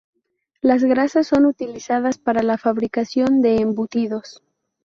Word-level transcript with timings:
Las 0.61 0.83
grasas 0.83 1.27
son 1.27 1.45
utilizadas 1.45 2.17
para 2.17 2.41
la 2.41 2.57
fabricación 2.57 3.43
de 3.43 3.57
embutidos. 3.57 4.41